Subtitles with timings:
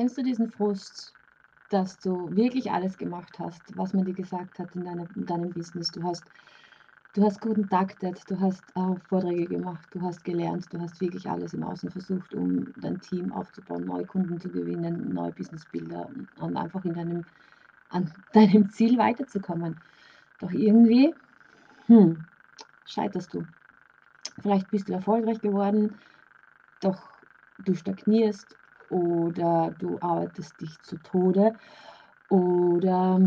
[0.00, 1.14] Kennst du diesen Frust,
[1.68, 5.52] dass du wirklich alles gemacht hast, was man dir gesagt hat in deiner in deinem
[5.52, 5.90] Business?
[5.90, 6.30] Du hast
[7.12, 11.52] du hast kontaktet, du hast, äh, Vorträge gemacht, du hast gelernt, du hast wirklich alles
[11.52, 16.82] im Außen versucht, um dein Team aufzubauen, neue Kunden zu gewinnen, neue Businessbilder und einfach
[16.86, 17.26] in deinem
[17.90, 19.82] an deinem Ziel weiterzukommen.
[20.38, 21.14] Doch irgendwie,
[21.88, 22.24] hm,
[22.86, 23.46] scheiterst du.
[24.38, 25.96] Vielleicht bist du erfolgreich geworden,
[26.80, 27.22] doch
[27.58, 28.56] du stagnierst
[28.90, 31.54] oder du arbeitest dich zu Tode
[32.28, 33.20] oder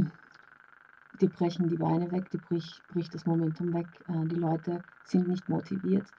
[1.14, 5.28] dir brechen die Beine weg, dir brich, bricht das Momentum weg, äh, die Leute sind
[5.28, 6.14] nicht motiviert,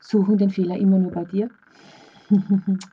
[0.00, 1.50] suchen den Fehler immer nur bei dir.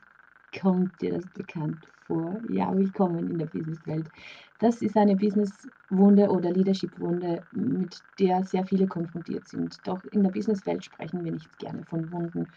[0.62, 2.42] Kommt dir das bekannt vor?
[2.48, 4.10] Ja, willkommen in der Businesswelt.
[4.58, 9.86] Das ist eine Businesswunde oder Leadership-Wunde, mit der sehr viele konfrontiert sind.
[9.88, 12.48] Doch in der Businesswelt sprechen wir nicht gerne von Wunden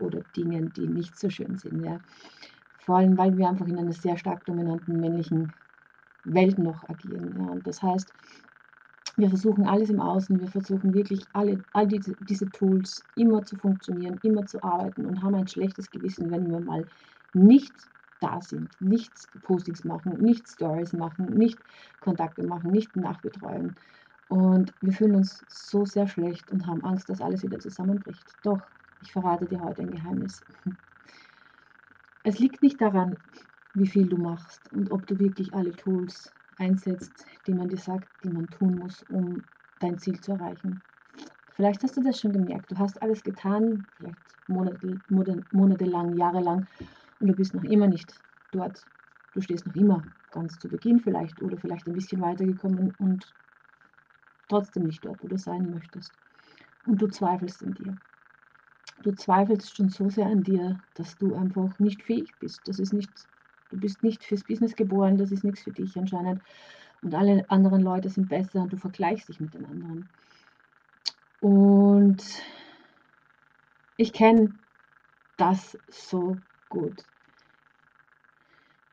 [0.00, 1.84] oder Dingen, die nicht so schön sind.
[1.84, 2.00] Ja.
[2.78, 5.52] Vor allem, weil wir einfach in einer sehr stark dominanten männlichen
[6.24, 7.34] Welt noch agieren.
[7.38, 7.46] Ja.
[7.46, 8.12] Und das heißt,
[9.16, 13.56] wir versuchen alles im Außen, wir versuchen wirklich alle, all diese, diese Tools immer zu
[13.56, 16.86] funktionieren, immer zu arbeiten und haben ein schlechtes Gewissen, wenn wir mal
[17.32, 17.74] nicht
[18.20, 21.58] da sind, nichts Postings machen, nicht Stories machen, nicht
[22.00, 23.74] Kontakte machen, nicht nachbetreuen.
[24.28, 28.36] Und wir fühlen uns so sehr schlecht und haben Angst, dass alles wieder zusammenbricht.
[28.42, 30.44] Doch, ich verrate dir heute ein Geheimnis.
[32.22, 33.16] Es liegt nicht daran,
[33.74, 38.08] wie viel du machst und ob du wirklich alle Tools einsetzt, die man dir sagt,
[38.22, 39.44] die man tun muss, um
[39.78, 40.82] dein Ziel zu erreichen.
[41.52, 42.70] Vielleicht hast du das schon gemerkt.
[42.70, 46.66] Du hast alles getan, vielleicht Monate, monatelang, jahrelang,
[47.20, 48.86] und du bist noch immer nicht dort.
[49.32, 53.34] Du stehst noch immer ganz zu Beginn vielleicht oder vielleicht ein bisschen weitergekommen und
[54.48, 56.18] trotzdem nicht dort, wo du sein möchtest.
[56.84, 57.98] Und du zweifelst in dir.
[59.02, 62.66] Du zweifelst schon so sehr an dir, dass du einfach nicht fähig bist.
[62.66, 63.10] Das ist nicht,
[63.70, 66.42] du bist nicht fürs Business geboren, das ist nichts für dich anscheinend.
[67.02, 70.08] Und alle anderen Leute sind besser und du vergleichst dich mit den anderen.
[71.40, 72.24] Und
[73.96, 74.52] ich kenne
[75.36, 77.04] das so gut.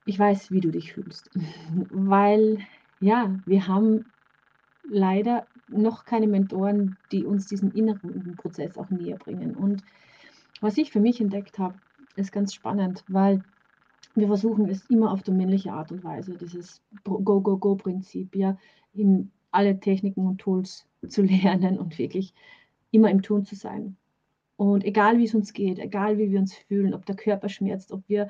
[0.06, 1.32] Ich weiß, wie du dich fühlst,
[1.90, 2.60] weil
[3.00, 4.12] ja, wir haben
[4.84, 9.56] leider noch keine Mentoren, die uns diesen inneren Prozess auch näher bringen.
[9.56, 9.84] Und
[10.62, 11.76] was ich für mich entdeckt habe,
[12.16, 13.44] ist ganz spannend, weil
[14.16, 18.58] wir versuchen es immer auf die männliche Art und Weise, dieses Go-Go-Go-Prinzip, ja,
[18.94, 22.34] in alle Techniken und Tools zu lernen und wirklich
[22.92, 23.98] immer im Tun zu sein.
[24.58, 27.92] Und egal wie es uns geht, egal wie wir uns fühlen, ob der Körper schmerzt,
[27.92, 28.30] ob wir,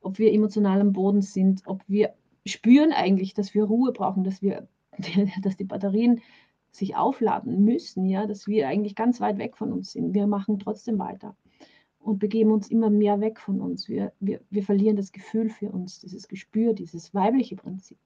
[0.00, 2.14] ob wir emotional am Boden sind, ob wir
[2.46, 4.68] spüren eigentlich, dass wir Ruhe brauchen, dass wir,
[5.42, 6.22] dass die Batterien
[6.76, 10.14] sich aufladen müssen, ja, dass wir eigentlich ganz weit weg von uns sind.
[10.14, 11.36] Wir machen trotzdem weiter
[11.98, 13.88] und begeben uns immer mehr weg von uns.
[13.88, 17.98] Wir, wir, wir verlieren das Gefühl für uns, dieses Gespür, dieses weibliche Prinzip.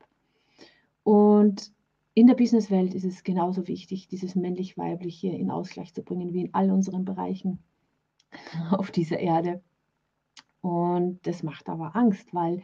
[1.02, 1.72] Und
[2.14, 6.54] in der Businesswelt ist es genauso wichtig, dieses männlich-weibliche in Ausgleich zu bringen, wie in
[6.54, 7.58] all unseren Bereichen
[8.70, 9.62] auf dieser Erde.
[10.60, 12.62] Und das macht aber Angst, weil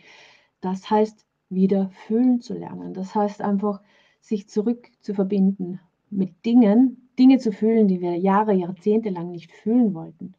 [0.61, 2.93] das heißt, wieder fühlen zu lernen.
[2.95, 3.83] Das heißt einfach,
[4.21, 5.81] sich zurück zu verbinden
[6.11, 10.35] mit Dingen, Dinge zu fühlen, die wir Jahre, Jahrzehnte lang nicht fühlen wollten.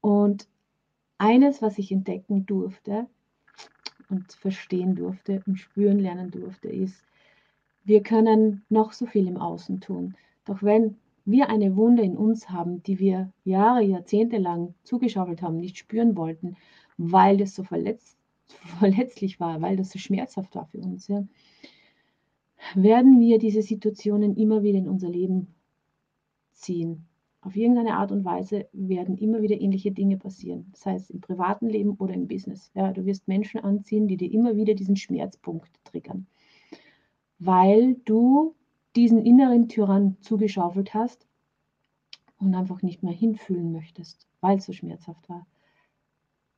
[0.00, 0.48] Und
[1.18, 3.06] eines, was ich entdecken durfte
[4.08, 7.04] und verstehen durfte und spüren lernen durfte, ist,
[7.84, 10.14] wir können noch so viel im Außen tun.
[10.44, 15.58] Doch wenn wir eine Wunde in uns haben, die wir Jahre, Jahrzehnte lang zugeschaufelt haben,
[15.58, 16.56] nicht spüren wollten,
[16.98, 18.18] weil das so verletzt,
[18.78, 21.24] verletzlich war, weil das so schmerzhaft war für uns, ja,
[22.74, 25.54] werden wir diese Situationen immer wieder in unser Leben
[26.52, 27.06] ziehen.
[27.40, 31.68] Auf irgendeine Art und Weise werden immer wieder ähnliche Dinge passieren, sei es im privaten
[31.68, 32.70] Leben oder im Business.
[32.74, 36.26] Ja, du wirst Menschen anziehen, die dir immer wieder diesen Schmerzpunkt triggern,
[37.38, 38.54] weil du
[38.96, 41.26] diesen inneren Tyrann zugeschaufelt hast
[42.38, 45.46] und einfach nicht mehr hinfühlen möchtest, weil es so schmerzhaft war.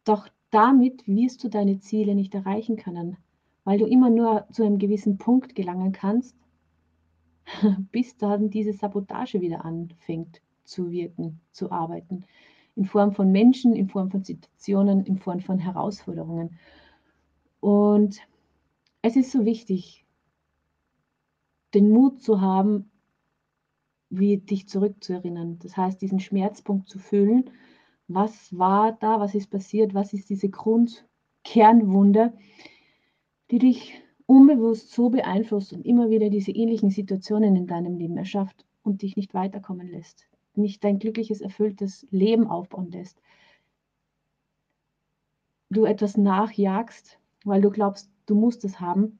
[0.05, 3.17] Doch damit wirst du deine Ziele nicht erreichen können,
[3.67, 6.37] weil du immer nur zu einem gewissen Punkt gelangen kannst,
[7.91, 12.25] bis dann diese Sabotage wieder anfängt zu wirken, zu arbeiten.
[12.77, 16.61] In Form von Menschen, in Form von Situationen, in Form von Herausforderungen.
[17.59, 18.21] Und
[19.03, 20.07] es ist so wichtig,
[21.75, 22.89] den Mut zu haben,
[24.11, 25.59] wie dich zurückzuerinnern.
[25.59, 27.51] Das heißt, diesen Schmerzpunkt zu fühlen.
[28.07, 29.19] Was war da?
[29.19, 29.93] Was ist passiert?
[29.93, 32.33] Was ist diese Grundkernwunde,
[33.51, 38.65] die dich unbewusst so beeinflusst und immer wieder diese ähnlichen Situationen in deinem Leben erschafft
[38.83, 43.21] und dich nicht weiterkommen lässt, nicht dein glückliches, erfülltes Leben aufbauen lässt.
[45.71, 49.19] du etwas nachjagst, weil du glaubst, du musst es haben,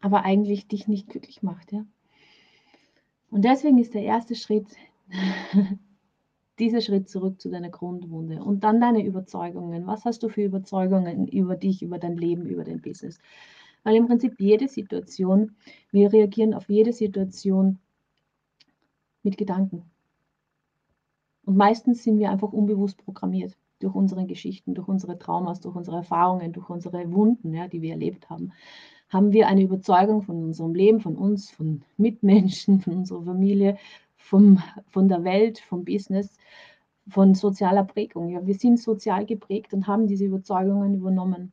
[0.00, 1.72] aber eigentlich dich nicht glücklich macht.
[1.72, 1.84] Ja?
[3.30, 4.66] Und deswegen ist der erste Schritt
[6.58, 9.86] dieser Schritt zurück zu deiner Grundwunde und dann deine Überzeugungen.
[9.86, 13.18] Was hast du für Überzeugungen über dich, über dein Leben, über dein Business?
[13.84, 15.56] Weil im Prinzip jede Situation,
[15.92, 17.78] wir reagieren auf jede Situation
[19.22, 19.84] mit Gedanken.
[21.44, 25.98] Und meistens sind wir einfach unbewusst programmiert durch unsere Geschichten, durch unsere Traumas, durch unsere
[25.98, 28.52] Erfahrungen, durch unsere Wunden, ja, die wir erlebt haben.
[29.08, 33.78] Haben wir eine Überzeugung von unserem Leben, von uns, von Mitmenschen, von unserer Familie,
[34.26, 36.36] vom, von der Welt, vom Business,
[37.08, 38.28] von sozialer Prägung.
[38.28, 41.52] Ja, wir sind sozial geprägt und haben diese Überzeugungen übernommen.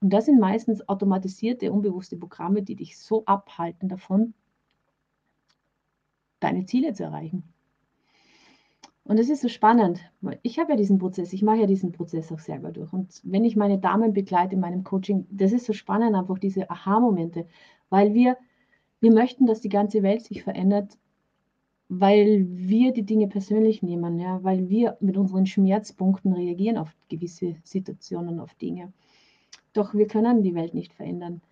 [0.00, 4.32] Und das sind meistens automatisierte, unbewusste Programme, die dich so abhalten davon,
[6.40, 7.42] deine Ziele zu erreichen.
[9.04, 10.00] Und es ist so spannend.
[10.42, 12.92] Ich habe ja diesen Prozess, ich mache ja diesen Prozess auch selber durch.
[12.94, 16.70] Und wenn ich meine Damen begleite in meinem Coaching, das ist so spannend, einfach diese
[16.70, 17.46] Aha-Momente,
[17.90, 18.38] weil wir,
[19.00, 20.96] wir möchten, dass die ganze Welt sich verändert
[21.92, 27.56] weil wir die Dinge persönlich nehmen, ja, weil wir mit unseren Schmerzpunkten reagieren auf gewisse
[27.64, 28.92] Situationen, auf Dinge.
[29.72, 31.42] Doch wir können die Welt nicht verändern.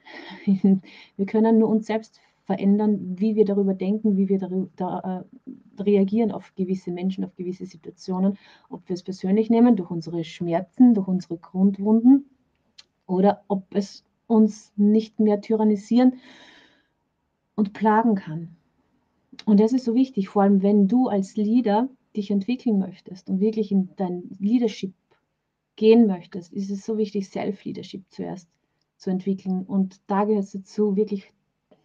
[0.46, 5.82] wir können nur uns selbst verändern, wie wir darüber denken, wie wir darüber, da, äh,
[5.82, 8.38] reagieren auf gewisse Menschen, auf gewisse Situationen,
[8.70, 12.30] ob wir es persönlich nehmen durch unsere Schmerzen, durch unsere Grundwunden
[13.08, 16.20] oder ob es uns nicht mehr tyrannisieren
[17.56, 18.57] und plagen kann.
[19.44, 23.40] Und das ist so wichtig, vor allem wenn du als Leader dich entwickeln möchtest und
[23.40, 24.94] wirklich in dein Leadership
[25.76, 28.48] gehen möchtest, ist es so wichtig, Self-Leadership zuerst
[28.96, 29.62] zu entwickeln.
[29.62, 31.32] Und da gehört es dazu, wirklich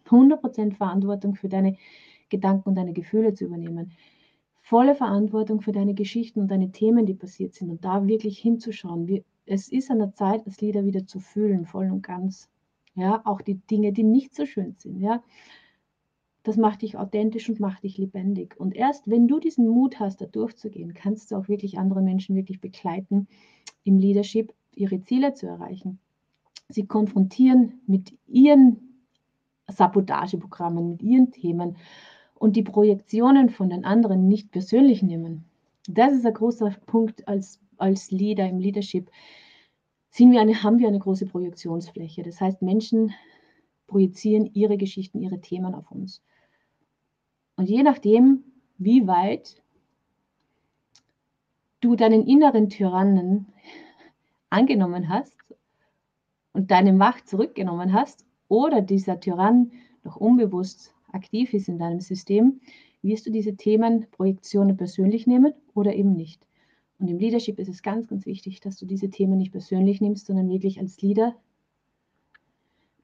[0.06, 1.76] 100% Verantwortung für deine
[2.28, 3.92] Gedanken und deine Gefühle zu übernehmen.
[4.60, 9.06] Volle Verantwortung für deine Geschichten und deine Themen, die passiert sind und da wirklich hinzuschauen.
[9.06, 12.48] Wie, es ist an der Zeit, als Leader wieder zu fühlen, voll und ganz.
[12.94, 15.00] Ja, auch die Dinge, die nicht so schön sind.
[15.00, 15.22] Ja,
[16.44, 18.54] das macht dich authentisch und macht dich lebendig.
[18.60, 22.36] Und erst wenn du diesen Mut hast, da durchzugehen, kannst du auch wirklich andere Menschen
[22.36, 23.26] wirklich begleiten,
[23.82, 25.98] im Leadership ihre Ziele zu erreichen.
[26.68, 29.04] Sie konfrontieren mit ihren
[29.68, 31.76] Sabotageprogrammen, mit ihren Themen
[32.34, 35.44] und die Projektionen von den anderen nicht persönlich nehmen.
[35.88, 39.10] Das ist ein großer Punkt als, als Leader im Leadership.
[40.10, 42.22] Sind wir eine, haben wir eine große Projektionsfläche.
[42.22, 43.14] Das heißt, Menschen
[43.86, 46.22] projizieren ihre Geschichten, ihre Themen auf uns.
[47.56, 48.44] Und je nachdem,
[48.78, 49.62] wie weit
[51.80, 53.46] du deinen inneren Tyrannen
[54.50, 55.36] angenommen hast
[56.52, 59.72] und deine Macht zurückgenommen hast oder dieser Tyrann
[60.02, 62.60] noch unbewusst aktiv ist in deinem System,
[63.02, 66.44] wirst du diese Themen, Projektionen persönlich nehmen oder eben nicht.
[66.98, 70.26] Und im Leadership ist es ganz, ganz wichtig, dass du diese Themen nicht persönlich nimmst,
[70.26, 71.36] sondern wirklich als Leader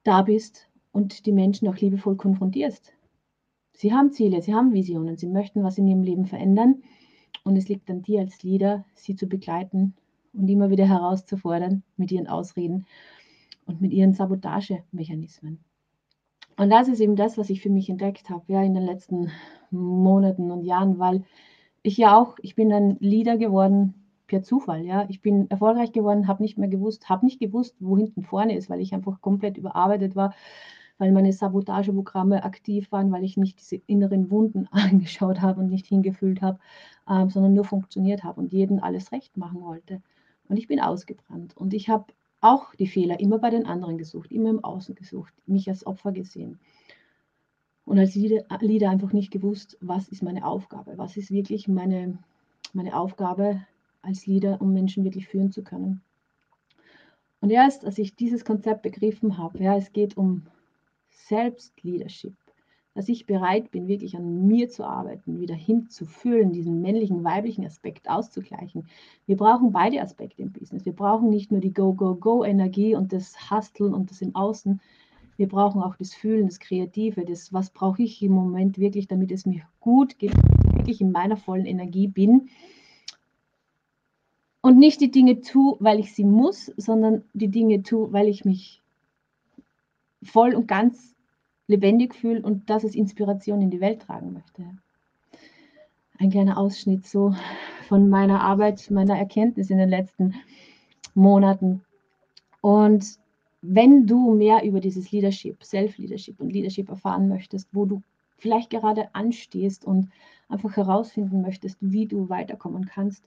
[0.05, 2.93] da bist und die Menschen auch liebevoll konfrontierst.
[3.73, 6.83] Sie haben Ziele, sie haben Visionen, sie möchten was in ihrem Leben verändern
[7.45, 9.95] und es liegt an dir als Leader, sie zu begleiten
[10.33, 12.87] und immer wieder herauszufordern mit ihren Ausreden
[13.67, 15.61] und mit ihren Sabotagemechanismen.
[16.57, 19.31] Und das ist eben das, was ich für mich entdeckt habe, ja, in den letzten
[19.71, 21.25] Monaten und Jahren, weil
[21.83, 23.95] ich ja auch, ich bin ein Leader geworden
[24.27, 25.07] per Zufall, ja.
[25.09, 28.69] Ich bin erfolgreich geworden, habe nicht mehr gewusst, habe nicht gewusst, wo hinten vorne ist,
[28.69, 30.35] weil ich einfach komplett überarbeitet war,
[31.01, 35.87] weil meine Sabotageprogramme aktiv waren, weil ich nicht diese inneren Wunden angeschaut habe und nicht
[35.87, 36.59] hingefühlt habe,
[37.09, 40.03] äh, sondern nur funktioniert habe und jeden alles recht machen wollte.
[40.49, 41.57] Und ich bin ausgebrannt.
[41.57, 45.33] Und ich habe auch die Fehler immer bei den anderen gesucht, immer im Außen gesucht,
[45.47, 46.61] mich als Opfer gesehen.
[47.87, 52.19] Und als Leader einfach nicht gewusst, was ist meine Aufgabe, was ist wirklich meine,
[52.75, 53.63] meine Aufgabe
[54.03, 56.03] als Leader, um Menschen wirklich führen zu können.
[57.41, 60.43] Und erst als ich dieses Konzept begriffen habe, ja, es geht um
[61.11, 62.35] Selbstleadership,
[62.95, 68.09] dass ich bereit bin, wirklich an mir zu arbeiten, wieder hinzufühlen, diesen männlichen, weiblichen Aspekt
[68.09, 68.89] auszugleichen.
[69.27, 70.85] Wir brauchen beide Aspekte im Business.
[70.85, 74.81] Wir brauchen nicht nur die Go-Go-Go-Energie und das Husteln und das im Außen.
[75.37, 79.33] Wir brauchen auch das Fühlen, das Kreative, das, was brauche ich im Moment wirklich, damit
[79.33, 80.35] es mir gut geht,
[80.75, 82.51] wirklich in meiner vollen Energie bin.
[84.61, 88.45] Und nicht die Dinge tue, weil ich sie muss, sondern die Dinge tue, weil ich
[88.45, 88.83] mich
[90.23, 91.15] voll und ganz
[91.67, 94.65] lebendig fühle und das als Inspiration in die Welt tragen möchte.
[96.19, 97.35] Ein kleiner Ausschnitt so
[97.89, 100.35] von meiner Arbeit, meiner Erkenntnis in den letzten
[101.15, 101.83] Monaten.
[102.61, 103.19] Und
[103.63, 108.03] wenn du mehr über dieses Leadership, Self-Leadership und Leadership erfahren möchtest, wo du
[108.37, 110.11] vielleicht gerade anstehst und
[110.49, 113.25] einfach herausfinden möchtest, wie du weiterkommen kannst,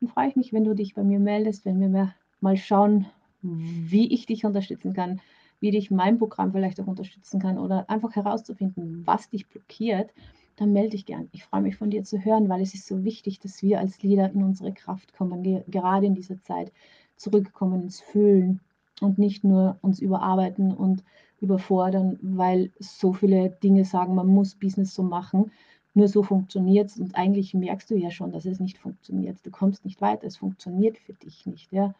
[0.00, 3.06] dann freue ich mich, wenn du dich bei mir meldest, wenn wir mal schauen,
[3.42, 5.20] wie ich dich unterstützen kann,
[5.64, 10.12] wie dich mein Programm vielleicht auch unterstützen kann oder einfach herauszufinden, was dich blockiert,
[10.56, 11.30] dann melde dich gern.
[11.32, 14.02] Ich freue mich von dir zu hören, weil es ist so wichtig, dass wir als
[14.02, 16.70] Leader in unsere Kraft kommen, gerade in dieser Zeit
[17.16, 18.60] zurückkommen ins Fühlen
[19.00, 21.02] und nicht nur uns überarbeiten und
[21.40, 25.50] überfordern, weil so viele Dinge sagen, man muss Business so machen.
[25.94, 29.38] Nur so funktioniert es und eigentlich merkst du ja schon, dass es nicht funktioniert.
[29.44, 31.72] Du kommst nicht weiter, es funktioniert für dich nicht.
[31.72, 31.94] Ja?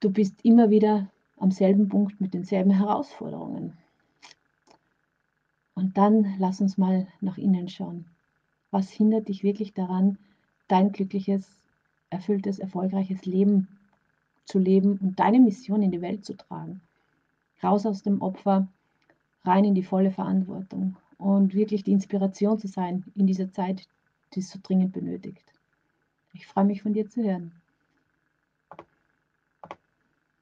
[0.00, 1.08] Du bist immer wieder
[1.40, 3.76] am selben Punkt mit denselben Herausforderungen.
[5.74, 8.06] Und dann lass uns mal nach innen schauen.
[8.70, 10.18] Was hindert dich wirklich daran,
[10.66, 11.48] dein glückliches,
[12.10, 13.68] erfülltes, erfolgreiches Leben
[14.44, 16.80] zu leben und deine Mission in die Welt zu tragen?
[17.62, 18.68] Raus aus dem Opfer,
[19.44, 23.88] rein in die volle Verantwortung und wirklich die Inspiration zu sein in dieser Zeit,
[24.34, 25.44] die es so dringend benötigt.
[26.32, 27.52] Ich freue mich von dir zu hören.